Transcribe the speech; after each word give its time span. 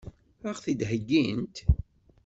Ad 0.49 0.53
ɣ-t-id-heggint? 0.55 1.57